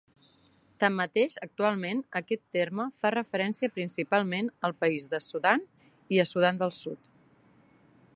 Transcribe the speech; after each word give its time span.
Tanmateix 0.83 1.33
actualment 1.47 2.01
aquest 2.19 2.41
terme 2.57 2.85
fa 3.01 3.11
referència 3.15 3.71
principalment 3.75 4.49
al 4.69 4.75
país 4.85 5.05
Sudan 5.27 5.69
i 6.17 6.23
a 6.25 6.27
Sudan 6.31 6.63
del 6.63 6.75
Sud. 6.83 7.05